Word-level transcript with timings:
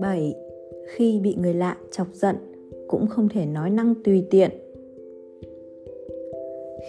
7. 0.00 0.34
Khi 0.86 1.20
bị 1.20 1.36
người 1.40 1.54
lạ 1.54 1.76
chọc 1.90 2.06
giận 2.12 2.36
cũng 2.88 3.06
không 3.06 3.28
thể 3.28 3.46
nói 3.46 3.70
năng 3.70 3.94
tùy 4.04 4.26
tiện. 4.30 4.50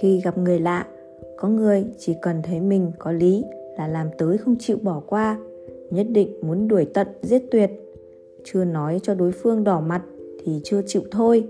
Khi 0.02 0.22
gặp 0.22 0.38
người 0.38 0.60
lạ, 0.60 0.88
có 1.38 1.48
người 1.48 1.86
chỉ 1.98 2.16
cần 2.22 2.42
thấy 2.44 2.60
mình 2.60 2.92
có 3.00 3.12
lý 3.12 3.44
là 3.78 3.88
làm 3.88 4.08
tới 4.18 4.38
không 4.38 4.56
chịu 4.60 4.78
bỏ 4.82 5.02
qua, 5.08 5.40
nhất 5.90 6.08
định 6.10 6.34
muốn 6.42 6.68
đuổi 6.68 6.86
tận 6.94 7.08
giết 7.22 7.44
tuyệt. 7.52 7.72
Chưa 8.44 8.64
nói 8.64 9.00
cho 9.04 9.16
đối 9.16 9.32
phương 9.32 9.64
đỏ 9.64 9.80
mặt 9.82 10.02
thì 10.44 10.62
chưa 10.64 10.82
chịu 10.88 11.02
thôi. 11.12 11.44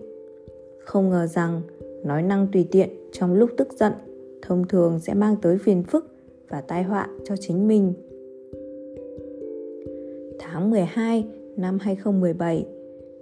Không 0.79 1.09
ngờ 1.09 1.27
rằng 1.27 1.61
nói 2.03 2.21
năng 2.21 2.47
tùy 2.53 2.67
tiện 2.71 2.89
trong 3.11 3.33
lúc 3.33 3.49
tức 3.57 3.67
giận 3.73 3.93
thông 4.41 4.67
thường 4.67 4.99
sẽ 4.99 5.13
mang 5.13 5.35
tới 5.41 5.57
phiền 5.57 5.83
phức 5.83 6.05
và 6.49 6.61
tai 6.61 6.83
họa 6.83 7.07
cho 7.23 7.35
chính 7.39 7.67
mình. 7.67 7.93
Tháng 10.39 10.71
12 10.71 11.25
năm 11.57 11.77
2017, 11.81 12.65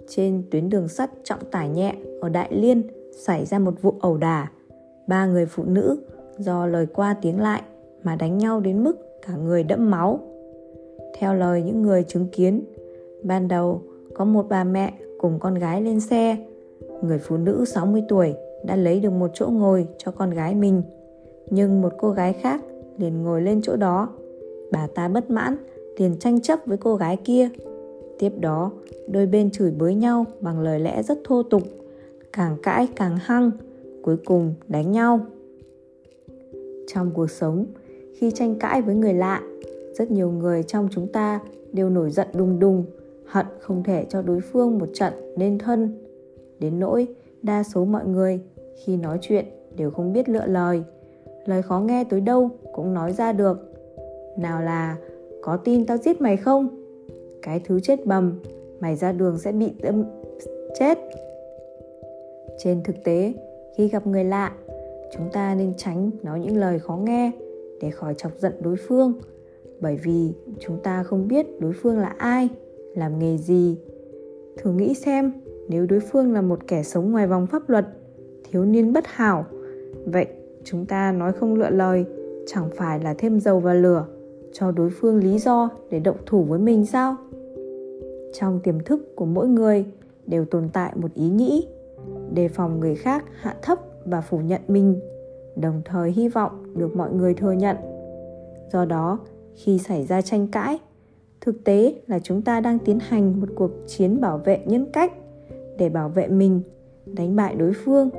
trên 0.08 0.42
tuyến 0.50 0.70
đường 0.70 0.88
sắt 0.88 1.10
trọng 1.24 1.44
tải 1.50 1.68
nhẹ 1.68 1.94
ở 2.20 2.28
Đại 2.28 2.48
Liên 2.52 2.82
xảy 3.12 3.46
ra 3.46 3.58
một 3.58 3.82
vụ 3.82 3.94
ẩu 4.00 4.16
đả. 4.16 4.50
Ba 5.06 5.26
người 5.26 5.46
phụ 5.46 5.64
nữ 5.64 5.96
do 6.38 6.66
lời 6.66 6.86
qua 6.86 7.16
tiếng 7.22 7.40
lại 7.40 7.62
mà 8.02 8.16
đánh 8.16 8.38
nhau 8.38 8.60
đến 8.60 8.84
mức 8.84 8.96
cả 9.26 9.36
người 9.36 9.64
đẫm 9.64 9.90
máu. 9.90 10.20
Theo 11.18 11.34
lời 11.34 11.62
những 11.62 11.82
người 11.82 12.04
chứng 12.04 12.26
kiến, 12.32 12.64
ban 13.22 13.48
đầu 13.48 13.82
có 14.14 14.24
một 14.24 14.46
bà 14.48 14.64
mẹ 14.64 14.92
cùng 15.18 15.38
con 15.38 15.54
gái 15.54 15.82
lên 15.82 16.00
xe. 16.00 16.36
Người 17.02 17.18
phụ 17.18 17.36
nữ 17.36 17.64
60 17.64 18.02
tuổi 18.08 18.34
đã 18.64 18.76
lấy 18.76 19.00
được 19.00 19.10
một 19.10 19.30
chỗ 19.34 19.46
ngồi 19.46 19.86
cho 19.98 20.10
con 20.10 20.30
gái 20.30 20.54
mình. 20.54 20.82
Nhưng 21.50 21.82
một 21.82 21.92
cô 21.98 22.10
gái 22.10 22.32
khác 22.32 22.60
liền 22.98 23.22
ngồi 23.22 23.42
lên 23.42 23.62
chỗ 23.62 23.76
đó. 23.76 24.08
Bà 24.72 24.86
ta 24.94 25.08
bất 25.08 25.30
mãn 25.30 25.56
liền 25.96 26.16
tranh 26.18 26.40
chấp 26.40 26.58
với 26.66 26.78
cô 26.78 26.96
gái 26.96 27.16
kia. 27.24 27.48
Tiếp 28.18 28.32
đó, 28.40 28.72
đôi 29.08 29.26
bên 29.26 29.50
chửi 29.50 29.70
bới 29.70 29.94
nhau 29.94 30.24
bằng 30.40 30.60
lời 30.60 30.80
lẽ 30.80 31.02
rất 31.02 31.18
thô 31.24 31.42
tục, 31.42 31.62
càng 32.32 32.56
cãi 32.62 32.88
càng 32.96 33.16
hăng, 33.16 33.50
cuối 34.02 34.16
cùng 34.24 34.54
đánh 34.68 34.92
nhau. 34.92 35.20
Trong 36.86 37.10
cuộc 37.14 37.30
sống, 37.30 37.66
khi 38.14 38.30
tranh 38.30 38.54
cãi 38.58 38.82
với 38.82 38.94
người 38.94 39.14
lạ, 39.14 39.42
rất 39.94 40.10
nhiều 40.10 40.30
người 40.30 40.62
trong 40.62 40.88
chúng 40.90 41.12
ta 41.12 41.40
đều 41.72 41.90
nổi 41.90 42.10
giận 42.10 42.28
đùng 42.34 42.58
đùng, 42.58 42.84
hận 43.26 43.46
không 43.60 43.82
thể 43.82 44.06
cho 44.08 44.22
đối 44.22 44.40
phương 44.40 44.78
một 44.78 44.88
trận 44.94 45.12
nên 45.36 45.58
thân. 45.58 45.98
Đến 46.60 46.80
nỗi 46.80 47.06
đa 47.42 47.62
số 47.62 47.84
mọi 47.84 48.06
người 48.06 48.40
khi 48.84 48.96
nói 48.96 49.18
chuyện 49.20 49.44
đều 49.76 49.90
không 49.90 50.12
biết 50.12 50.28
lựa 50.28 50.46
lời, 50.46 50.82
lời 51.46 51.62
khó 51.62 51.80
nghe 51.80 52.04
tới 52.04 52.20
đâu 52.20 52.50
cũng 52.78 52.94
nói 52.94 53.12
ra 53.12 53.32
được. 53.32 53.58
Nào 54.36 54.62
là 54.62 54.96
có 55.42 55.56
tin 55.56 55.86
tao 55.86 55.96
giết 55.96 56.20
mày 56.20 56.36
không? 56.36 56.68
Cái 57.42 57.60
thứ 57.64 57.80
chết 57.80 58.06
bầm, 58.06 58.40
mày 58.80 58.96
ra 58.96 59.12
đường 59.12 59.38
sẽ 59.38 59.52
bị 59.52 59.72
tâm 59.82 60.04
chết. 60.78 60.98
Trên 62.58 62.82
thực 62.82 63.04
tế, 63.04 63.32
khi 63.76 63.88
gặp 63.88 64.06
người 64.06 64.24
lạ, 64.24 64.52
chúng 65.16 65.28
ta 65.32 65.54
nên 65.54 65.74
tránh 65.76 66.10
nói 66.22 66.40
những 66.40 66.56
lời 66.56 66.78
khó 66.78 66.96
nghe 66.96 67.30
để 67.80 67.90
khỏi 67.90 68.14
chọc 68.14 68.32
giận 68.38 68.52
đối 68.60 68.76
phương 68.76 69.12
bởi 69.80 69.96
vì 70.04 70.32
chúng 70.60 70.78
ta 70.82 71.02
không 71.02 71.28
biết 71.28 71.60
đối 71.60 71.72
phương 71.72 71.98
là 71.98 72.14
ai 72.18 72.48
làm 72.94 73.18
nghề 73.18 73.36
gì 73.36 73.76
thử 74.56 74.72
nghĩ 74.72 74.94
xem 74.94 75.32
nếu 75.68 75.86
đối 75.86 76.00
phương 76.00 76.32
là 76.32 76.42
một 76.42 76.58
kẻ 76.66 76.82
sống 76.82 77.12
ngoài 77.12 77.26
vòng 77.26 77.46
pháp 77.46 77.70
luật 77.70 77.86
thiếu 78.50 78.64
niên 78.64 78.92
bất 78.92 79.06
hảo 79.06 79.44
vậy 80.06 80.26
chúng 80.64 80.86
ta 80.86 81.12
nói 81.12 81.32
không 81.32 81.54
lựa 81.54 81.70
lời 81.70 82.04
chẳng 82.48 82.70
phải 82.76 83.00
là 83.00 83.14
thêm 83.18 83.40
dầu 83.40 83.60
vào 83.60 83.74
lửa, 83.74 84.06
cho 84.52 84.70
đối 84.70 84.90
phương 84.90 85.16
lý 85.16 85.38
do 85.38 85.68
để 85.90 85.98
động 85.98 86.16
thủ 86.26 86.42
với 86.42 86.58
mình 86.58 86.86
sao? 86.86 87.16
Trong 88.32 88.60
tiềm 88.60 88.80
thức 88.80 89.16
của 89.16 89.24
mỗi 89.24 89.48
người 89.48 89.84
đều 90.26 90.44
tồn 90.44 90.68
tại 90.72 90.92
một 90.96 91.14
ý 91.14 91.28
nghĩ, 91.28 91.66
đề 92.34 92.48
phòng 92.48 92.80
người 92.80 92.94
khác 92.94 93.24
hạ 93.40 93.56
thấp 93.62 93.78
và 94.04 94.20
phủ 94.20 94.38
nhận 94.38 94.60
mình, 94.68 95.00
đồng 95.56 95.82
thời 95.84 96.10
hy 96.10 96.28
vọng 96.28 96.64
được 96.76 96.96
mọi 96.96 97.12
người 97.12 97.34
thừa 97.34 97.52
nhận. 97.52 97.76
Do 98.72 98.84
đó, 98.84 99.18
khi 99.54 99.78
xảy 99.78 100.04
ra 100.04 100.22
tranh 100.22 100.48
cãi, 100.48 100.78
thực 101.40 101.64
tế 101.64 101.94
là 102.06 102.18
chúng 102.18 102.42
ta 102.42 102.60
đang 102.60 102.78
tiến 102.78 102.98
hành 103.00 103.40
một 103.40 103.48
cuộc 103.56 103.70
chiến 103.86 104.20
bảo 104.20 104.38
vệ 104.38 104.60
nhân 104.66 104.86
cách 104.92 105.12
để 105.78 105.88
bảo 105.88 106.08
vệ 106.08 106.28
mình, 106.28 106.60
đánh 107.06 107.36
bại 107.36 107.54
đối 107.54 107.72
phương. 107.84 108.10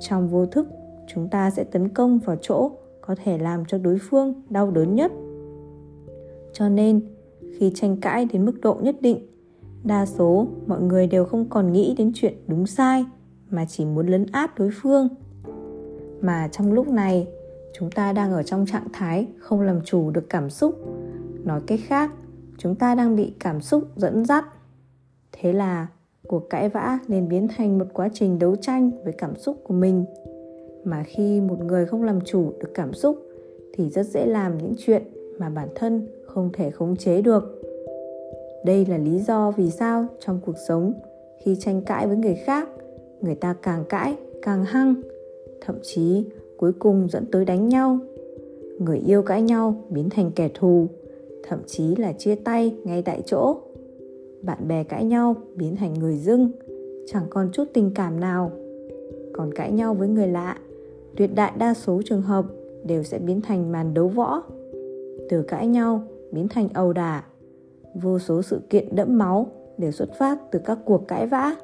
Trong 0.00 0.28
vô 0.28 0.46
thức, 0.46 0.66
chúng 1.06 1.28
ta 1.28 1.50
sẽ 1.50 1.64
tấn 1.64 1.88
công 1.88 2.18
vào 2.18 2.36
chỗ 2.40 2.70
có 3.08 3.14
thể 3.24 3.38
làm 3.38 3.64
cho 3.64 3.78
đối 3.78 3.98
phương 3.98 4.42
đau 4.50 4.70
đớn 4.70 4.94
nhất. 4.94 5.12
Cho 6.52 6.68
nên, 6.68 7.00
khi 7.58 7.72
tranh 7.74 7.96
cãi 7.96 8.24
đến 8.32 8.46
mức 8.46 8.60
độ 8.62 8.78
nhất 8.82 8.96
định, 9.00 9.26
đa 9.84 10.06
số 10.06 10.46
mọi 10.66 10.80
người 10.80 11.06
đều 11.06 11.24
không 11.24 11.48
còn 11.48 11.72
nghĩ 11.72 11.94
đến 11.98 12.12
chuyện 12.14 12.34
đúng 12.46 12.66
sai 12.66 13.04
mà 13.50 13.64
chỉ 13.68 13.84
muốn 13.84 14.06
lấn 14.06 14.26
át 14.32 14.58
đối 14.58 14.70
phương. 14.82 15.08
Mà 16.20 16.48
trong 16.52 16.72
lúc 16.72 16.88
này, 16.88 17.28
chúng 17.78 17.90
ta 17.90 18.12
đang 18.12 18.32
ở 18.32 18.42
trong 18.42 18.66
trạng 18.66 18.88
thái 18.92 19.26
không 19.38 19.60
làm 19.60 19.80
chủ 19.84 20.10
được 20.10 20.28
cảm 20.28 20.50
xúc. 20.50 20.74
Nói 21.44 21.60
cách 21.66 21.80
khác, 21.86 22.10
chúng 22.58 22.74
ta 22.74 22.94
đang 22.94 23.16
bị 23.16 23.32
cảm 23.40 23.60
xúc 23.60 23.84
dẫn 23.96 24.24
dắt. 24.24 24.44
Thế 25.32 25.52
là 25.52 25.86
cuộc 26.26 26.50
cãi 26.50 26.68
vã 26.68 26.98
nên 27.08 27.28
biến 27.28 27.48
thành 27.56 27.78
một 27.78 27.86
quá 27.92 28.08
trình 28.12 28.38
đấu 28.38 28.56
tranh 28.56 28.90
với 29.04 29.12
cảm 29.12 29.36
xúc 29.36 29.60
của 29.64 29.74
mình 29.74 30.04
mà 30.84 31.04
khi 31.06 31.40
một 31.40 31.64
người 31.64 31.86
không 31.86 32.02
làm 32.02 32.20
chủ 32.20 32.52
được 32.60 32.70
cảm 32.74 32.92
xúc, 32.92 33.16
thì 33.72 33.88
rất 33.88 34.06
dễ 34.06 34.26
làm 34.26 34.58
những 34.58 34.74
chuyện 34.78 35.02
mà 35.38 35.48
bản 35.48 35.68
thân 35.74 36.06
không 36.26 36.50
thể 36.52 36.70
khống 36.70 36.96
chế 36.96 37.22
được. 37.22 37.62
Đây 38.64 38.86
là 38.86 38.98
lý 38.98 39.18
do 39.18 39.50
vì 39.50 39.70
sao 39.70 40.06
trong 40.20 40.40
cuộc 40.46 40.56
sống, 40.68 40.92
khi 41.38 41.56
tranh 41.60 41.82
cãi 41.82 42.06
với 42.06 42.16
người 42.16 42.34
khác, 42.34 42.68
người 43.20 43.34
ta 43.34 43.54
càng 43.62 43.84
cãi 43.88 44.16
càng 44.42 44.64
hăng, 44.64 44.94
thậm 45.60 45.76
chí 45.82 46.24
cuối 46.56 46.72
cùng 46.72 47.08
dẫn 47.10 47.24
tới 47.32 47.44
đánh 47.44 47.68
nhau. 47.68 47.98
Người 48.78 48.98
yêu 48.98 49.22
cãi 49.22 49.42
nhau 49.42 49.74
biến 49.88 50.10
thành 50.10 50.30
kẻ 50.34 50.50
thù, 50.54 50.86
thậm 51.48 51.58
chí 51.66 51.96
là 51.96 52.12
chia 52.12 52.34
tay 52.34 52.76
ngay 52.84 53.02
tại 53.02 53.22
chỗ. 53.26 53.56
Bạn 54.42 54.68
bè 54.68 54.84
cãi 54.84 55.04
nhau 55.04 55.36
biến 55.54 55.76
thành 55.76 55.94
người 55.94 56.16
dưng, 56.16 56.50
chẳng 57.06 57.24
còn 57.30 57.48
chút 57.52 57.64
tình 57.74 57.90
cảm 57.94 58.20
nào. 58.20 58.52
Còn 59.32 59.54
cãi 59.54 59.72
nhau 59.72 59.94
với 59.94 60.08
người 60.08 60.28
lạ 60.28 60.58
tuyệt 61.16 61.30
đại 61.34 61.52
đa 61.58 61.74
số 61.74 62.02
trường 62.04 62.22
hợp 62.22 62.44
đều 62.84 63.02
sẽ 63.02 63.18
biến 63.18 63.40
thành 63.40 63.72
màn 63.72 63.94
đấu 63.94 64.08
võ. 64.08 64.42
Từ 65.28 65.42
cãi 65.42 65.66
nhau 65.66 66.02
biến 66.32 66.48
thành 66.48 66.68
ầu 66.74 66.92
đả. 66.92 67.24
Vô 67.94 68.18
số 68.18 68.42
sự 68.42 68.60
kiện 68.70 68.96
đẫm 68.96 69.18
máu 69.18 69.46
đều 69.78 69.90
xuất 69.90 70.12
phát 70.18 70.38
từ 70.50 70.58
các 70.64 70.78
cuộc 70.84 71.08
cãi 71.08 71.26
vã. 71.26 71.56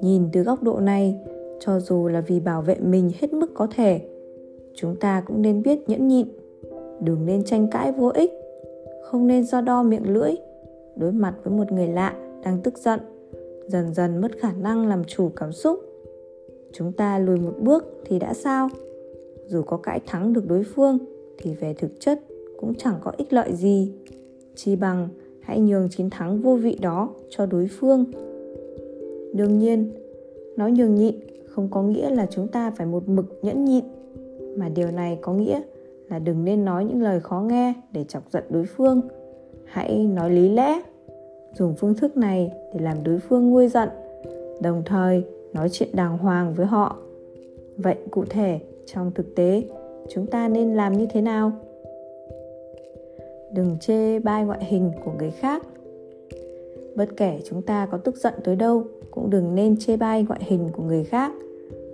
Nhìn 0.00 0.28
từ 0.32 0.42
góc 0.42 0.62
độ 0.62 0.80
này, 0.80 1.20
cho 1.60 1.80
dù 1.80 2.08
là 2.08 2.20
vì 2.20 2.40
bảo 2.40 2.62
vệ 2.62 2.76
mình 2.80 3.10
hết 3.20 3.32
mức 3.32 3.50
có 3.54 3.66
thể, 3.74 4.00
chúng 4.74 4.96
ta 4.96 5.22
cũng 5.26 5.42
nên 5.42 5.62
biết 5.62 5.88
nhẫn 5.88 6.08
nhịn. 6.08 6.28
Đừng 7.00 7.26
nên 7.26 7.44
tranh 7.44 7.68
cãi 7.70 7.92
vô 7.92 8.08
ích. 8.08 8.32
Không 9.02 9.26
nên 9.26 9.44
do 9.44 9.60
đo 9.60 9.82
miệng 9.82 10.14
lưỡi. 10.14 10.32
Đối 10.96 11.12
mặt 11.12 11.34
với 11.44 11.54
một 11.54 11.72
người 11.72 11.88
lạ 11.88 12.14
đang 12.44 12.60
tức 12.62 12.78
giận, 12.78 13.00
dần 13.66 13.94
dần 13.94 14.20
mất 14.20 14.32
khả 14.38 14.52
năng 14.52 14.86
làm 14.86 15.04
chủ 15.04 15.28
cảm 15.36 15.52
xúc 15.52 15.80
chúng 16.72 16.92
ta 16.92 17.18
lùi 17.18 17.36
một 17.36 17.54
bước 17.60 18.02
thì 18.04 18.18
đã 18.18 18.34
sao? 18.34 18.68
Dù 19.46 19.62
có 19.62 19.76
cãi 19.76 20.00
thắng 20.06 20.32
được 20.32 20.48
đối 20.48 20.62
phương, 20.62 20.98
thì 21.38 21.54
về 21.54 21.74
thực 21.74 22.00
chất 22.00 22.20
cũng 22.60 22.74
chẳng 22.74 22.94
có 23.00 23.12
ích 23.16 23.32
lợi 23.32 23.52
gì. 23.52 23.92
Chi 24.54 24.76
bằng, 24.76 25.08
hãy 25.40 25.60
nhường 25.60 25.88
chiến 25.88 26.10
thắng 26.10 26.40
vô 26.40 26.56
vị 26.56 26.78
đó 26.80 27.08
cho 27.30 27.46
đối 27.46 27.66
phương. 27.66 28.04
Đương 29.34 29.58
nhiên, 29.58 29.90
nói 30.56 30.72
nhường 30.72 30.94
nhịn 30.94 31.14
không 31.46 31.68
có 31.70 31.82
nghĩa 31.82 32.10
là 32.10 32.26
chúng 32.30 32.48
ta 32.48 32.70
phải 32.70 32.86
một 32.86 33.08
mực 33.08 33.38
nhẫn 33.42 33.64
nhịn, 33.64 33.84
mà 34.56 34.68
điều 34.68 34.90
này 34.90 35.18
có 35.20 35.32
nghĩa 35.32 35.60
là 36.08 36.18
đừng 36.18 36.44
nên 36.44 36.64
nói 36.64 36.84
những 36.84 37.02
lời 37.02 37.20
khó 37.20 37.40
nghe 37.40 37.74
để 37.92 38.04
chọc 38.04 38.30
giận 38.30 38.44
đối 38.50 38.64
phương. 38.64 39.00
Hãy 39.64 40.04
nói 40.04 40.30
lý 40.30 40.48
lẽ, 40.48 40.82
dùng 41.54 41.74
phương 41.78 41.94
thức 41.94 42.16
này 42.16 42.50
để 42.74 42.80
làm 42.80 43.04
đối 43.04 43.18
phương 43.18 43.50
nguôi 43.50 43.68
giận, 43.68 43.88
đồng 44.62 44.82
thời 44.86 45.24
nói 45.56 45.68
chuyện 45.68 45.88
đàng 45.92 46.18
hoàng 46.18 46.54
với 46.54 46.66
họ. 46.66 46.96
Vậy 47.76 47.96
cụ 48.10 48.24
thể, 48.30 48.60
trong 48.86 49.12
thực 49.14 49.34
tế, 49.34 49.62
chúng 50.08 50.26
ta 50.26 50.48
nên 50.48 50.74
làm 50.74 50.92
như 50.92 51.06
thế 51.10 51.20
nào? 51.20 51.52
Đừng 53.52 53.76
chê 53.80 54.18
bai 54.18 54.44
ngoại 54.44 54.64
hình 54.64 54.90
của 55.04 55.12
người 55.18 55.30
khác. 55.30 55.66
Bất 56.96 57.08
kể 57.16 57.40
chúng 57.44 57.62
ta 57.62 57.86
có 57.86 57.98
tức 57.98 58.16
giận 58.16 58.34
tới 58.44 58.56
đâu, 58.56 58.84
cũng 59.10 59.30
đừng 59.30 59.54
nên 59.54 59.76
chê 59.76 59.96
bai 59.96 60.22
ngoại 60.28 60.40
hình 60.44 60.68
của 60.72 60.82
người 60.82 61.04
khác. 61.04 61.32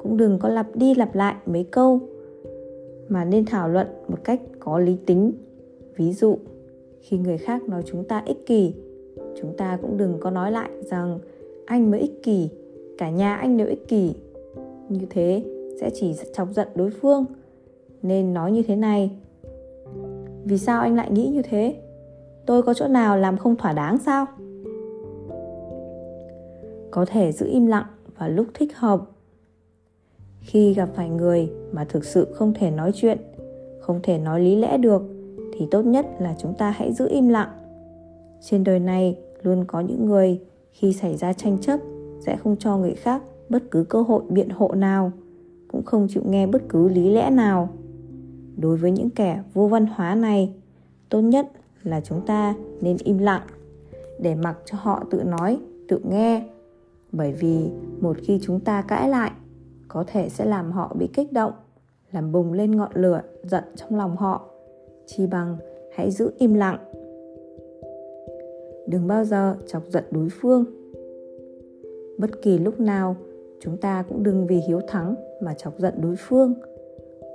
Cũng 0.02 0.16
đừng 0.16 0.38
có 0.38 0.48
lặp 0.48 0.66
đi 0.74 0.94
lặp 0.94 1.14
lại 1.14 1.34
mấy 1.46 1.64
câu, 1.64 2.00
mà 3.08 3.24
nên 3.24 3.44
thảo 3.44 3.68
luận 3.68 3.86
một 4.08 4.18
cách 4.24 4.40
có 4.58 4.78
lý 4.78 4.96
tính. 5.06 5.32
Ví 5.96 6.12
dụ, 6.12 6.38
khi 7.00 7.18
người 7.18 7.38
khác 7.38 7.62
nói 7.68 7.82
chúng 7.86 8.04
ta 8.04 8.22
ích 8.26 8.46
kỷ, 8.46 8.74
chúng 9.40 9.56
ta 9.56 9.78
cũng 9.82 9.96
đừng 9.96 10.16
có 10.20 10.30
nói 10.30 10.52
lại 10.52 10.70
rằng, 10.90 11.18
anh 11.66 11.90
mới 11.90 12.00
ích 12.00 12.22
kỷ 12.22 12.48
cả 13.02 13.10
nhà 13.10 13.34
anh 13.34 13.56
đều 13.56 13.66
ích 13.66 13.88
kỷ 13.88 14.14
như 14.88 15.06
thế 15.10 15.44
sẽ 15.80 15.90
chỉ 15.94 16.14
chọc 16.32 16.48
giận 16.50 16.68
đối 16.74 16.90
phương. 16.90 17.24
Nên 18.02 18.34
nói 18.34 18.52
như 18.52 18.62
thế 18.62 18.76
này. 18.76 19.10
Vì 20.44 20.58
sao 20.58 20.80
anh 20.80 20.96
lại 20.96 21.10
nghĩ 21.10 21.28
như 21.28 21.42
thế? 21.42 21.74
Tôi 22.46 22.62
có 22.62 22.74
chỗ 22.74 22.88
nào 22.88 23.16
làm 23.18 23.36
không 23.38 23.56
thỏa 23.56 23.72
đáng 23.72 23.98
sao? 23.98 24.26
Có 26.90 27.04
thể 27.04 27.32
giữ 27.32 27.46
im 27.46 27.66
lặng 27.66 27.86
vào 28.18 28.28
lúc 28.30 28.46
thích 28.54 28.76
hợp. 28.76 29.00
Khi 30.40 30.74
gặp 30.74 30.88
phải 30.94 31.10
người 31.10 31.50
mà 31.72 31.84
thực 31.84 32.04
sự 32.04 32.26
không 32.34 32.54
thể 32.54 32.70
nói 32.70 32.92
chuyện, 32.94 33.18
không 33.80 34.00
thể 34.02 34.18
nói 34.18 34.40
lý 34.40 34.56
lẽ 34.56 34.78
được, 34.78 35.02
thì 35.52 35.66
tốt 35.70 35.86
nhất 35.86 36.06
là 36.18 36.34
chúng 36.38 36.54
ta 36.54 36.70
hãy 36.70 36.92
giữ 36.92 37.08
im 37.08 37.28
lặng. 37.28 37.50
Trên 38.40 38.64
đời 38.64 38.78
này 38.78 39.18
luôn 39.42 39.64
có 39.64 39.80
những 39.80 40.06
người 40.06 40.40
khi 40.70 40.92
xảy 40.92 41.16
ra 41.16 41.32
tranh 41.32 41.58
chấp 41.58 41.80
sẽ 42.26 42.36
không 42.36 42.56
cho 42.58 42.76
người 42.76 42.94
khác 42.94 43.22
bất 43.48 43.62
cứ 43.70 43.84
cơ 43.84 44.02
hội 44.02 44.22
biện 44.28 44.48
hộ 44.48 44.72
nào, 44.74 45.12
cũng 45.68 45.82
không 45.84 46.06
chịu 46.10 46.22
nghe 46.26 46.46
bất 46.46 46.62
cứ 46.68 46.88
lý 46.88 47.10
lẽ 47.10 47.30
nào. 47.30 47.68
Đối 48.56 48.76
với 48.76 48.90
những 48.90 49.10
kẻ 49.10 49.42
vô 49.54 49.68
văn 49.68 49.86
hóa 49.86 50.14
này, 50.14 50.54
tốt 51.08 51.20
nhất 51.20 51.50
là 51.82 52.00
chúng 52.00 52.26
ta 52.26 52.54
nên 52.80 52.96
im 53.04 53.18
lặng, 53.18 53.42
để 54.20 54.34
mặc 54.34 54.58
cho 54.64 54.78
họ 54.80 55.04
tự 55.10 55.22
nói, 55.22 55.58
tự 55.88 56.00
nghe. 56.10 56.48
Bởi 57.12 57.32
vì 57.32 57.70
một 58.00 58.16
khi 58.22 58.38
chúng 58.42 58.60
ta 58.60 58.82
cãi 58.82 59.08
lại, 59.08 59.30
có 59.88 60.04
thể 60.06 60.28
sẽ 60.28 60.44
làm 60.44 60.72
họ 60.72 60.96
bị 60.98 61.08
kích 61.12 61.32
động, 61.32 61.52
làm 62.12 62.32
bùng 62.32 62.52
lên 62.52 62.76
ngọn 62.76 62.90
lửa 62.94 63.22
giận 63.42 63.64
trong 63.76 63.96
lòng 63.96 64.16
họ. 64.16 64.48
Chi 65.06 65.26
bằng 65.26 65.56
hãy 65.94 66.10
giữ 66.10 66.30
im 66.38 66.54
lặng. 66.54 66.78
Đừng 68.86 69.06
bao 69.06 69.24
giờ 69.24 69.56
chọc 69.66 69.82
giận 69.88 70.04
đối 70.10 70.28
phương 70.40 70.64
bất 72.22 72.42
kỳ 72.42 72.58
lúc 72.58 72.80
nào, 72.80 73.16
chúng 73.60 73.76
ta 73.76 74.04
cũng 74.08 74.22
đừng 74.22 74.46
vì 74.46 74.56
hiếu 74.68 74.80
thắng 74.88 75.14
mà 75.40 75.54
chọc 75.54 75.78
giận 75.78 75.94
đối 76.02 76.16
phương. 76.16 76.54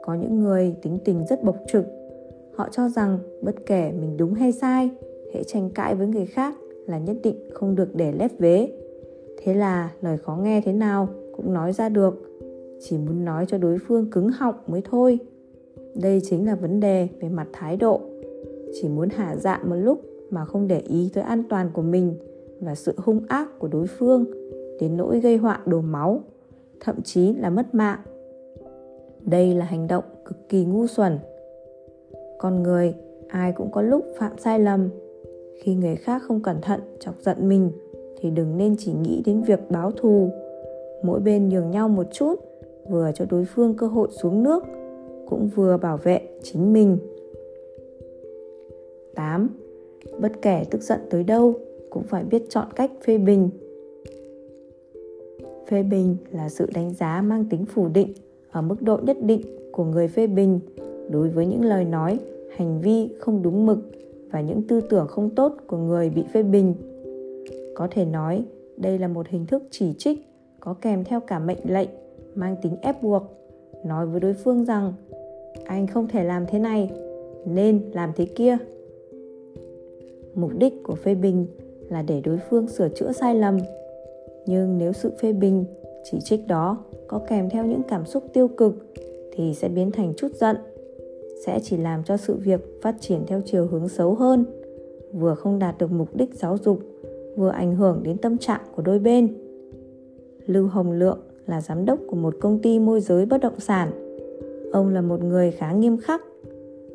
Có 0.01 0.13
những 0.13 0.39
người 0.39 0.75
tính 0.81 0.97
tình 1.05 1.25
rất 1.29 1.43
bộc 1.43 1.55
trực. 1.67 1.85
Họ 2.55 2.69
cho 2.71 2.89
rằng 2.89 3.19
bất 3.41 3.65
kể 3.65 3.91
mình 3.91 4.17
đúng 4.17 4.33
hay 4.33 4.51
sai, 4.51 4.89
hễ 5.33 5.43
tranh 5.43 5.69
cãi 5.69 5.95
với 5.95 6.07
người 6.07 6.25
khác 6.25 6.55
là 6.85 6.97
nhất 6.97 7.17
định 7.23 7.35
không 7.53 7.75
được 7.75 7.95
để 7.95 8.11
lép 8.11 8.31
vế. 8.39 8.71
Thế 9.43 9.53
là 9.53 9.91
lời 10.01 10.17
khó 10.17 10.35
nghe 10.35 10.61
thế 10.65 10.73
nào 10.73 11.09
cũng 11.35 11.53
nói 11.53 11.73
ra 11.73 11.89
được. 11.89 12.39
Chỉ 12.79 12.97
muốn 12.97 13.25
nói 13.25 13.45
cho 13.45 13.57
đối 13.57 13.77
phương 13.87 14.11
cứng 14.11 14.29
họng 14.29 14.55
mới 14.67 14.81
thôi. 14.91 15.19
Đây 16.01 16.21
chính 16.29 16.45
là 16.45 16.55
vấn 16.55 16.79
đề 16.79 17.07
về 17.21 17.29
mặt 17.29 17.47
thái 17.53 17.77
độ. 17.77 18.01
Chỉ 18.73 18.89
muốn 18.89 19.09
hạ 19.09 19.35
dạ 19.39 19.61
một 19.65 19.75
lúc 19.75 20.01
mà 20.29 20.45
không 20.45 20.67
để 20.67 20.79
ý 20.79 21.09
tới 21.13 21.23
an 21.23 21.43
toàn 21.49 21.69
của 21.73 21.81
mình 21.81 22.13
và 22.61 22.75
sự 22.75 22.93
hung 22.97 23.21
ác 23.27 23.59
của 23.59 23.67
đối 23.67 23.87
phương 23.87 24.25
đến 24.79 24.97
nỗi 24.97 25.19
gây 25.19 25.37
họa 25.37 25.61
đổ 25.65 25.81
máu, 25.81 26.21
thậm 26.79 27.01
chí 27.03 27.33
là 27.33 27.49
mất 27.49 27.75
mạng. 27.75 27.99
Đây 29.21 29.53
là 29.53 29.65
hành 29.65 29.87
động 29.87 30.03
cực 30.25 30.49
kỳ 30.49 30.65
ngu 30.65 30.87
xuẩn. 30.87 31.19
Con 32.37 32.63
người, 32.63 32.93
ai 33.27 33.51
cũng 33.51 33.71
có 33.71 33.81
lúc 33.81 34.05
phạm 34.17 34.37
sai 34.37 34.59
lầm. 34.59 34.89
Khi 35.61 35.75
người 35.75 35.95
khác 35.95 36.21
không 36.27 36.41
cẩn 36.41 36.61
thận 36.61 36.81
chọc 36.99 37.15
giận 37.21 37.49
mình, 37.49 37.71
thì 38.19 38.29
đừng 38.29 38.57
nên 38.57 38.75
chỉ 38.79 38.93
nghĩ 38.93 39.21
đến 39.25 39.41
việc 39.41 39.59
báo 39.69 39.91
thù. 39.91 40.29
Mỗi 41.03 41.19
bên 41.19 41.49
nhường 41.49 41.71
nhau 41.71 41.89
một 41.89 42.05
chút, 42.11 42.35
vừa 42.89 43.11
cho 43.15 43.25
đối 43.29 43.45
phương 43.45 43.73
cơ 43.73 43.87
hội 43.87 44.07
xuống 44.11 44.43
nước, 44.43 44.63
cũng 45.29 45.49
vừa 45.55 45.77
bảo 45.77 45.97
vệ 45.97 46.21
chính 46.43 46.73
mình. 46.73 46.97
8. 49.15 49.49
Bất 50.19 50.41
kể 50.41 50.63
tức 50.71 50.81
giận 50.81 50.99
tới 51.09 51.23
đâu, 51.23 51.53
cũng 51.89 52.03
phải 52.03 52.23
biết 52.23 52.43
chọn 52.49 52.67
cách 52.75 52.91
phê 53.05 53.17
bình. 53.17 53.49
Phê 55.69 55.83
bình 55.83 56.15
là 56.31 56.49
sự 56.49 56.69
đánh 56.73 56.93
giá 56.93 57.21
mang 57.21 57.45
tính 57.45 57.65
phủ 57.65 57.87
định 57.87 58.13
ở 58.51 58.61
mức 58.61 58.81
độ 58.81 58.97
nhất 58.97 59.17
định 59.21 59.41
của 59.71 59.83
người 59.83 60.07
phê 60.07 60.27
bình 60.27 60.59
đối 61.09 61.29
với 61.29 61.45
những 61.45 61.63
lời 61.63 61.85
nói, 61.85 62.19
hành 62.55 62.81
vi 62.81 63.09
không 63.19 63.43
đúng 63.43 63.65
mực 63.65 63.79
và 64.31 64.41
những 64.41 64.61
tư 64.63 64.81
tưởng 64.81 65.07
không 65.07 65.29
tốt 65.29 65.55
của 65.67 65.77
người 65.77 66.09
bị 66.09 66.23
phê 66.33 66.43
bình. 66.43 66.73
Có 67.75 67.87
thể 67.91 68.05
nói 68.05 68.43
đây 68.77 68.99
là 68.99 69.07
một 69.07 69.27
hình 69.27 69.45
thức 69.45 69.63
chỉ 69.71 69.93
trích 69.97 70.19
có 70.59 70.73
kèm 70.73 71.03
theo 71.03 71.19
cả 71.19 71.39
mệnh 71.39 71.57
lệnh 71.63 71.89
mang 72.35 72.55
tính 72.61 72.75
ép 72.81 73.03
buộc 73.03 73.23
nói 73.85 74.05
với 74.05 74.19
đối 74.19 74.33
phương 74.33 74.65
rằng 74.65 74.93
anh 75.65 75.87
không 75.87 76.07
thể 76.07 76.23
làm 76.23 76.45
thế 76.45 76.59
này 76.59 76.91
nên 77.45 77.81
làm 77.93 78.11
thế 78.15 78.25
kia 78.25 78.57
mục 80.35 80.51
đích 80.57 80.83
của 80.83 80.95
phê 80.95 81.15
bình 81.15 81.47
là 81.89 82.01
để 82.01 82.21
đối 82.21 82.39
phương 82.49 82.67
sửa 82.67 82.89
chữa 82.89 83.11
sai 83.11 83.35
lầm 83.35 83.57
nhưng 84.47 84.77
nếu 84.77 84.93
sự 84.93 85.11
phê 85.21 85.33
bình, 85.33 85.65
chỉ 86.03 86.17
trích 86.23 86.47
đó 86.47 86.77
có 87.07 87.21
kèm 87.29 87.49
theo 87.49 87.65
những 87.65 87.81
cảm 87.87 88.05
xúc 88.05 88.23
tiêu 88.33 88.47
cực 88.47 88.93
thì 89.31 89.53
sẽ 89.53 89.69
biến 89.69 89.91
thành 89.91 90.13
chút 90.17 90.31
giận, 90.35 90.55
sẽ 91.45 91.59
chỉ 91.63 91.77
làm 91.77 92.03
cho 92.03 92.17
sự 92.17 92.35
việc 92.35 92.81
phát 92.81 92.95
triển 92.99 93.23
theo 93.27 93.41
chiều 93.45 93.67
hướng 93.67 93.89
xấu 93.89 94.15
hơn, 94.15 94.45
vừa 95.13 95.35
không 95.35 95.59
đạt 95.59 95.77
được 95.77 95.91
mục 95.91 96.15
đích 96.15 96.33
giáo 96.33 96.57
dục, 96.57 96.79
vừa 97.35 97.49
ảnh 97.49 97.75
hưởng 97.75 98.03
đến 98.03 98.17
tâm 98.17 98.37
trạng 98.37 98.61
của 98.75 98.81
đôi 98.81 98.99
bên. 98.99 99.33
Lưu 100.45 100.67
hồng 100.67 100.91
lượng 100.91 101.19
là 101.47 101.61
giám 101.61 101.85
đốc 101.85 101.99
của 102.07 102.15
một 102.15 102.35
công 102.39 102.59
ty 102.59 102.79
môi 102.79 103.01
giới 103.01 103.25
bất 103.25 103.41
động 103.41 103.59
sản. 103.59 103.91
Ông 104.71 104.89
là 104.89 105.01
một 105.01 105.23
người 105.23 105.51
khá 105.51 105.71
nghiêm 105.71 105.97
khắc. 105.97 106.21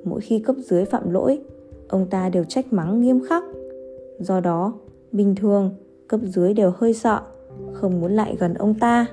Mỗi 0.05 0.21
khi 0.21 0.39
cấp 0.39 0.57
dưới 0.59 0.85
phạm 0.85 1.11
lỗi, 1.11 1.41
ông 1.89 2.07
ta 2.11 2.29
đều 2.29 2.45
trách 2.45 2.73
mắng 2.73 3.01
nghiêm 3.01 3.21
khắc. 3.29 3.45
Do 4.19 4.41
đó, 4.41 4.73
bình 5.13 5.35
thường, 5.35 5.71
cấp 6.09 6.21
dưới 6.25 6.55
đều 6.55 6.73
hơi 6.77 6.93
sợ 6.93 7.21
không 7.73 8.01
muốn 8.01 8.13
lại 8.13 8.37
gần 8.39 8.55
ông 8.55 8.75
ta. 8.75 9.07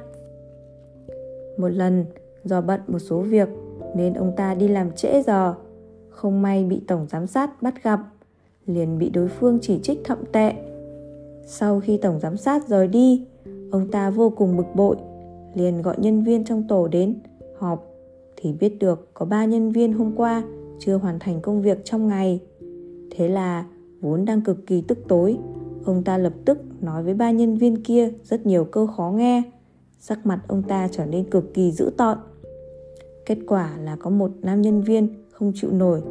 Một 1.58 1.70
lần, 1.70 2.06
do 2.44 2.62
bận 2.62 2.82
một 2.88 3.00
số 3.00 3.20
việc, 3.20 3.50
nên 3.96 4.14
ông 4.14 4.32
ta 4.38 4.54
đi 4.56 4.68
làm 4.68 4.92
trễ 4.92 5.24
giờ. 5.28 5.54
Không 6.10 6.42
may 6.42 6.64
bị 6.64 6.82
tổng 6.88 7.08
giám 7.10 7.28
sát 7.28 7.62
bắt 7.62 7.84
gặp, 7.84 8.00
liền 8.66 9.00
bị 9.00 9.10
đối 9.10 9.28
phương 9.28 9.60
chỉ 9.62 9.80
trích 9.84 10.02
thậm 10.04 10.18
tệ. 10.32 10.54
Sau 11.46 11.80
khi 11.80 11.98
tổng 11.98 12.20
giám 12.20 12.38
sát 12.38 12.68
rời 12.68 12.88
đi, 12.88 13.26
ông 13.72 13.92
ta 13.92 14.10
vô 14.10 14.30
cùng 14.30 14.58
bực 14.58 14.76
bội, 14.76 14.96
liền 15.54 15.82
gọi 15.82 15.96
nhân 15.98 16.24
viên 16.24 16.44
trong 16.44 16.64
tổ 16.68 16.88
đến 16.88 17.16
họp, 17.58 17.86
thì 18.36 18.54
biết 18.54 18.80
được 18.80 19.10
có 19.14 19.26
ba 19.26 19.46
nhân 19.46 19.72
viên 19.72 19.94
hôm 19.94 20.16
qua 20.16 20.44
chưa 20.80 20.98
hoàn 20.98 21.20
thành 21.20 21.42
công 21.42 21.62
việc 21.62 21.86
trong 21.86 22.08
ngày. 22.08 22.40
Thế 23.12 23.28
là 23.28 23.66
vốn 24.02 24.26
đang 24.26 24.42
cực 24.42 24.68
kỳ 24.68 24.82
tức 24.82 24.98
tối 25.08 25.38
ông 25.90 26.04
ta 26.04 26.18
lập 26.18 26.34
tức 26.46 26.58
nói 26.82 27.04
với 27.04 27.14
ba 27.14 27.32
nhân 27.32 27.58
viên 27.58 27.84
kia 27.84 28.10
rất 28.24 28.46
nhiều 28.46 28.64
câu 28.64 28.88
khó 28.88 29.12
nghe. 29.16 29.44
Sắc 30.00 30.26
mặt 30.26 30.40
ông 30.48 30.64
ta 30.64 30.88
trở 30.92 31.06
nên 31.06 31.30
cực 31.30 31.54
kỳ 31.54 31.72
dữ 31.72 31.92
tợn. 31.98 32.18
Kết 33.26 33.38
quả 33.48 33.78
là 33.84 33.96
có 33.96 34.10
một 34.10 34.32
nam 34.42 34.62
nhân 34.62 34.82
viên 34.82 35.08
không 35.32 35.52
chịu 35.56 35.72
nổi, 35.72 36.02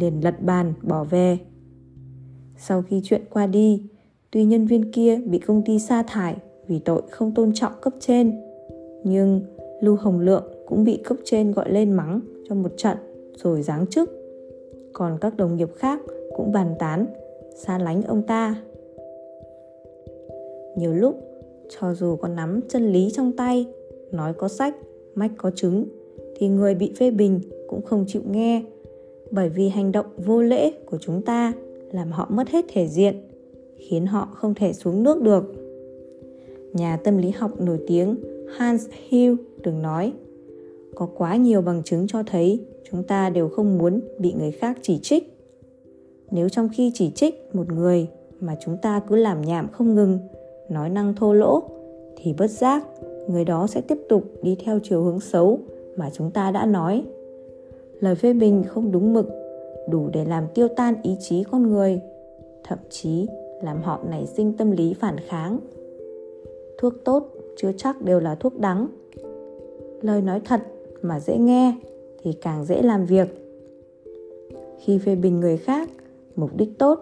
liền 0.00 0.24
lật 0.24 0.42
bàn, 0.42 0.72
bỏ 0.82 1.04
về. 1.04 1.38
Sau 2.58 2.82
khi 2.82 3.00
chuyện 3.04 3.22
qua 3.30 3.46
đi, 3.46 3.82
tuy 4.30 4.44
nhân 4.44 4.66
viên 4.66 4.92
kia 4.92 5.16
bị 5.16 5.38
công 5.38 5.62
ty 5.62 5.78
sa 5.78 6.02
thải 6.02 6.36
vì 6.66 6.78
tội 6.78 7.02
không 7.10 7.34
tôn 7.34 7.52
trọng 7.54 7.72
cấp 7.82 7.94
trên, 8.00 8.40
nhưng 9.04 9.40
lưu 9.80 9.96
hồng 9.96 10.20
lượng 10.20 10.44
cũng 10.66 10.84
bị 10.84 11.00
cấp 11.04 11.16
trên 11.24 11.52
gọi 11.52 11.72
lên 11.72 11.92
mắng 11.92 12.20
trong 12.48 12.62
một 12.62 12.72
trận 12.76 12.96
rồi 13.36 13.62
giáng 13.62 13.86
chức. 13.86 14.10
Còn 14.92 15.18
các 15.20 15.36
đồng 15.36 15.56
nghiệp 15.56 15.70
khác 15.76 16.00
cũng 16.36 16.52
bàn 16.52 16.74
tán, 16.78 17.06
xa 17.56 17.78
lánh 17.78 18.02
ông 18.02 18.22
ta 18.22 18.54
nhiều 20.76 20.92
lúc, 20.92 21.20
cho 21.68 21.94
dù 21.94 22.16
có 22.16 22.28
nắm 22.28 22.60
chân 22.68 22.92
lý 22.92 23.10
trong 23.12 23.32
tay, 23.32 23.66
nói 24.12 24.32
có 24.34 24.48
sách, 24.48 24.76
mách 25.14 25.30
có 25.36 25.50
chứng, 25.50 25.84
thì 26.36 26.48
người 26.48 26.74
bị 26.74 26.92
phê 26.98 27.10
bình 27.10 27.40
cũng 27.68 27.82
không 27.82 28.04
chịu 28.08 28.22
nghe. 28.30 28.62
Bởi 29.30 29.48
vì 29.48 29.68
hành 29.68 29.92
động 29.92 30.06
vô 30.16 30.42
lễ 30.42 30.70
của 30.70 30.98
chúng 31.00 31.22
ta 31.22 31.52
làm 31.92 32.12
họ 32.12 32.26
mất 32.30 32.48
hết 32.48 32.64
thể 32.68 32.86
diện, 32.88 33.14
khiến 33.76 34.06
họ 34.06 34.28
không 34.34 34.54
thể 34.54 34.72
xuống 34.72 35.02
nước 35.02 35.22
được. 35.22 35.44
Nhà 36.72 36.96
tâm 36.96 37.18
lý 37.18 37.30
học 37.30 37.60
nổi 37.60 37.78
tiếng 37.86 38.16
hans 38.56 38.86
hill 39.08 39.34
từng 39.62 39.82
nói, 39.82 40.12
có 40.94 41.08
quá 41.16 41.36
nhiều 41.36 41.62
bằng 41.62 41.82
chứng 41.84 42.06
cho 42.06 42.22
thấy 42.22 42.60
chúng 42.90 43.02
ta 43.02 43.30
đều 43.30 43.48
không 43.48 43.78
muốn 43.78 44.00
bị 44.18 44.32
người 44.38 44.50
khác 44.50 44.78
chỉ 44.82 44.98
trích. 45.02 45.38
Nếu 46.30 46.48
trong 46.48 46.68
khi 46.72 46.90
chỉ 46.94 47.10
trích 47.10 47.54
một 47.54 47.72
người 47.72 48.06
mà 48.40 48.56
chúng 48.64 48.76
ta 48.82 49.00
cứ 49.08 49.16
làm 49.16 49.42
nhảm 49.42 49.68
không 49.72 49.94
ngừng 49.94 50.18
nói 50.68 50.90
năng 50.90 51.14
thô 51.14 51.32
lỗ, 51.32 51.62
thì 52.16 52.34
bất 52.38 52.50
giác, 52.50 52.86
người 53.28 53.44
đó 53.44 53.66
sẽ 53.66 53.80
tiếp 53.80 53.98
tục 54.08 54.22
đi 54.42 54.56
theo 54.64 54.78
chiều 54.82 55.02
hướng 55.02 55.20
xấu 55.20 55.58
mà 55.96 56.10
chúng 56.12 56.30
ta 56.30 56.50
đã 56.50 56.66
nói. 56.66 57.04
Lời 58.00 58.14
phê 58.14 58.32
bình 58.32 58.64
không 58.68 58.92
đúng 58.92 59.12
mực, 59.12 59.28
đủ 59.90 60.08
để 60.12 60.24
làm 60.24 60.44
tiêu 60.54 60.68
tan 60.68 60.94
ý 61.02 61.16
chí 61.20 61.44
con 61.50 61.70
người, 61.70 62.00
thậm 62.64 62.78
chí 62.90 63.26
làm 63.62 63.82
họ 63.82 64.00
nảy 64.10 64.26
sinh 64.26 64.52
tâm 64.52 64.70
lý 64.70 64.94
phản 64.94 65.16
kháng. 65.20 65.58
Thuốc 66.78 66.94
tốt 67.04 67.28
chưa 67.56 67.72
chắc 67.76 68.02
đều 68.02 68.20
là 68.20 68.34
thuốc 68.34 68.58
đắng. 68.58 68.86
Lời 70.02 70.22
nói 70.22 70.40
thật 70.44 70.60
mà 71.02 71.20
dễ 71.20 71.38
nghe 71.38 71.74
thì 72.22 72.32
càng 72.32 72.64
dễ 72.64 72.82
làm 72.82 73.04
việc. 73.04 73.28
Khi 74.78 74.98
phê 74.98 75.14
bình 75.14 75.40
người 75.40 75.56
khác, 75.56 75.88
mục 76.36 76.50
đích 76.56 76.78
tốt, 76.78 77.00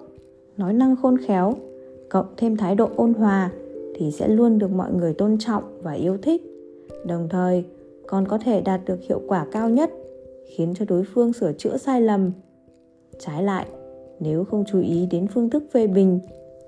nói 0.56 0.72
năng 0.72 0.96
khôn 0.96 1.16
khéo 1.26 1.54
cộng 2.12 2.26
thêm 2.36 2.56
thái 2.56 2.74
độ 2.74 2.88
ôn 2.96 3.14
hòa 3.14 3.50
thì 3.94 4.10
sẽ 4.10 4.28
luôn 4.28 4.58
được 4.58 4.70
mọi 4.70 4.92
người 4.92 5.14
tôn 5.14 5.36
trọng 5.38 5.62
và 5.82 5.92
yêu 5.92 6.16
thích. 6.22 6.42
Đồng 7.06 7.28
thời, 7.28 7.64
còn 8.06 8.28
có 8.28 8.38
thể 8.38 8.60
đạt 8.60 8.80
được 8.86 9.00
hiệu 9.08 9.20
quả 9.28 9.46
cao 9.52 9.70
nhất, 9.70 9.90
khiến 10.46 10.74
cho 10.74 10.84
đối 10.88 11.04
phương 11.14 11.32
sửa 11.32 11.52
chữa 11.52 11.76
sai 11.76 12.00
lầm. 12.00 12.32
Trái 13.18 13.42
lại, 13.42 13.66
nếu 14.20 14.44
không 14.44 14.64
chú 14.72 14.80
ý 14.80 15.06
đến 15.10 15.26
phương 15.34 15.50
thức 15.50 15.64
phê 15.72 15.86
bình, 15.86 16.18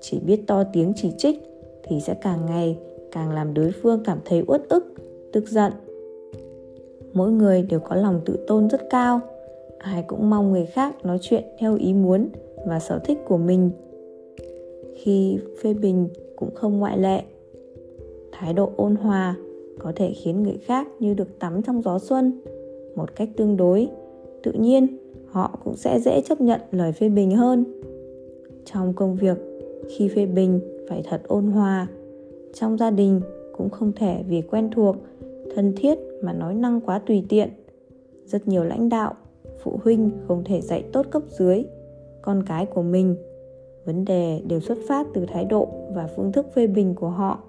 chỉ 0.01 0.19
biết 0.19 0.41
to 0.47 0.63
tiếng 0.73 0.93
chỉ 0.95 1.11
trích 1.17 1.43
thì 1.83 2.01
sẽ 2.01 2.13
càng 2.13 2.45
ngày 2.45 2.77
càng 3.11 3.31
làm 3.31 3.53
đối 3.53 3.71
phương 3.71 4.03
cảm 4.05 4.19
thấy 4.25 4.43
uất 4.47 4.69
ức, 4.69 4.93
tức 5.33 5.49
giận. 5.49 5.71
Mỗi 7.13 7.31
người 7.31 7.61
đều 7.61 7.79
có 7.79 7.95
lòng 7.95 8.21
tự 8.25 8.45
tôn 8.47 8.69
rất 8.69 8.81
cao, 8.89 9.19
ai 9.77 10.03
cũng 10.07 10.29
mong 10.29 10.51
người 10.51 10.65
khác 10.65 11.05
nói 11.05 11.17
chuyện 11.21 11.43
theo 11.59 11.75
ý 11.75 11.93
muốn 11.93 12.29
và 12.65 12.79
sở 12.79 12.99
thích 12.99 13.17
của 13.25 13.37
mình 13.37 13.71
khi 14.95 15.39
phê 15.61 15.73
bình 15.73 16.07
cũng 16.35 16.55
không 16.55 16.79
ngoại 16.79 16.97
lệ. 16.97 17.23
Thái 18.31 18.53
độ 18.53 18.71
ôn 18.75 18.95
hòa 18.95 19.35
có 19.79 19.91
thể 19.95 20.13
khiến 20.13 20.43
người 20.43 20.57
khác 20.65 20.87
như 20.99 21.13
được 21.13 21.39
tắm 21.39 21.61
trong 21.61 21.81
gió 21.81 21.99
xuân 21.99 22.41
một 22.95 23.15
cách 23.15 23.29
tương 23.37 23.57
đối. 23.57 23.87
Tự 24.43 24.51
nhiên, 24.51 24.87
họ 25.27 25.59
cũng 25.63 25.75
sẽ 25.75 25.99
dễ 25.99 26.21
chấp 26.21 26.41
nhận 26.41 26.61
lời 26.71 26.91
phê 26.91 27.09
bình 27.09 27.31
hơn. 27.31 27.81
Trong 28.65 28.93
công 28.93 29.15
việc, 29.15 29.37
khi 29.89 30.07
phê 30.07 30.25
bình 30.25 30.59
phải 30.89 31.03
thật 31.09 31.21
ôn 31.27 31.45
hòa, 31.45 31.87
trong 32.53 32.77
gia 32.77 32.91
đình 32.91 33.21
cũng 33.57 33.69
không 33.69 33.91
thể 33.95 34.23
vì 34.27 34.41
quen 34.41 34.69
thuộc, 34.71 34.95
thân 35.55 35.73
thiết 35.77 35.99
mà 36.21 36.33
nói 36.33 36.55
năng 36.55 36.81
quá 36.81 36.99
tùy 36.99 37.23
tiện. 37.29 37.49
Rất 38.25 38.47
nhiều 38.47 38.63
lãnh 38.63 38.89
đạo, 38.89 39.13
phụ 39.63 39.79
huynh 39.83 40.11
không 40.27 40.43
thể 40.43 40.61
dạy 40.61 40.83
tốt 40.91 41.05
cấp 41.09 41.23
dưới, 41.29 41.63
con 42.21 42.43
cái 42.47 42.65
của 42.65 42.81
mình 42.81 43.15
vấn 43.85 44.05
đề 44.05 44.41
đều 44.47 44.59
xuất 44.59 44.77
phát 44.87 45.07
từ 45.13 45.25
thái 45.25 45.45
độ 45.45 45.67
và 45.93 46.07
phương 46.15 46.31
thức 46.31 46.45
phê 46.55 46.67
bình 46.67 46.95
của 46.95 47.09
họ. 47.09 47.39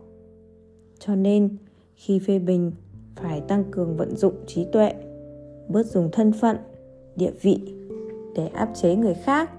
Cho 0.99 1.15
nên, 1.15 1.57
khi 1.95 2.19
phê 2.19 2.39
bình, 2.39 2.73
phải 3.17 3.41
tăng 3.41 3.65
cường 3.71 3.97
vận 3.97 4.17
dụng 4.17 4.35
trí 4.47 4.65
tuệ, 4.65 4.93
bớt 5.69 5.87
dùng 5.87 6.09
thân 6.13 6.33
phận, 6.33 6.57
địa 7.17 7.33
vị 7.43 7.59
để 8.35 8.47
áp 8.47 8.69
chế 8.75 8.97
người 8.97 9.15
khác. 9.15 9.51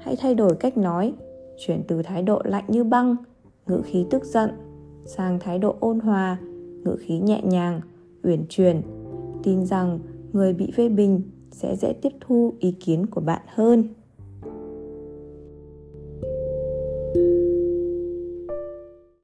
Hãy 0.00 0.16
thay 0.16 0.34
đổi 0.34 0.56
cách 0.56 0.76
nói, 0.76 1.12
chuyển 1.58 1.82
từ 1.88 2.02
thái 2.02 2.22
độ 2.22 2.42
lạnh 2.44 2.64
như 2.68 2.84
băng, 2.84 3.16
ngữ 3.66 3.82
khí 3.84 4.06
tức 4.10 4.24
giận, 4.24 4.50
sang 5.06 5.38
thái 5.38 5.58
độ 5.58 5.76
ôn 5.80 6.00
hòa, 6.00 6.38
ngữ 6.84 6.96
khí 7.00 7.18
nhẹ 7.18 7.40
nhàng, 7.44 7.80
uyển 8.22 8.44
chuyển. 8.48 8.82
Tin 9.42 9.66
rằng 9.66 9.98
người 10.32 10.52
bị 10.52 10.70
phê 10.76 10.88
bình 10.88 11.22
sẽ 11.50 11.76
dễ 11.76 11.92
tiếp 12.02 12.12
thu 12.20 12.54
ý 12.58 12.72
kiến 12.72 13.06
của 13.06 13.20
bạn 13.20 13.42
hơn. 13.46 13.84